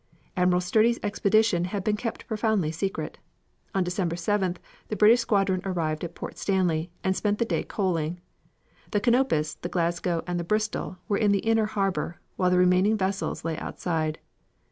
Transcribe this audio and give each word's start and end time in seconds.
Admiral 0.35 0.59
Sturdee's 0.61 0.99
expedition 1.03 1.65
had 1.65 1.83
been 1.83 1.95
kept 1.95 2.25
profoundly 2.25 2.71
secret. 2.71 3.19
On 3.75 3.83
December 3.83 4.15
7th 4.15 4.57
the 4.87 4.95
British 4.95 5.19
squadron 5.19 5.61
arrived 5.63 6.03
at 6.03 6.15
Port 6.15 6.39
Stanley, 6.39 6.89
and 7.03 7.15
spent 7.15 7.37
the 7.37 7.45
day 7.45 7.61
coaling. 7.61 8.19
The 8.89 8.99
Canopus, 8.99 9.53
the 9.61 9.69
Glasgow 9.69 10.23
and 10.25 10.39
the 10.39 10.43
Bristol 10.43 10.97
were 11.07 11.17
in 11.19 11.31
the 11.33 11.37
inner 11.45 11.67
harbor, 11.67 12.19
while 12.35 12.49
the 12.49 12.57
remaining 12.57 12.97
vessels 12.97 13.45
lay 13.45 13.59
outside. 13.59 14.17